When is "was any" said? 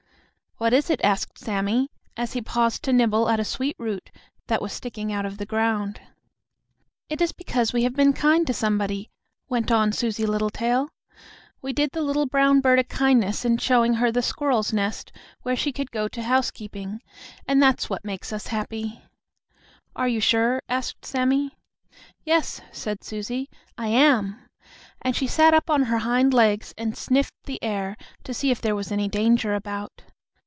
28.75-29.07